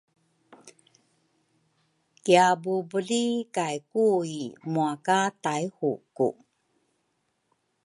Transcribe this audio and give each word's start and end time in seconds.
kiabubuli 2.23 3.25
kay 3.55 3.77
Kui 3.91 4.37
mua 4.71 4.93
ka 5.05 5.19
Taihuku. 5.43 6.29